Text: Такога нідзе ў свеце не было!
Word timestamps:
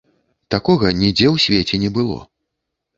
Такога 0.55 0.87
нідзе 1.03 1.27
ў 1.35 1.47
свеце 1.47 1.75
не 1.87 1.95
было! 2.03 2.21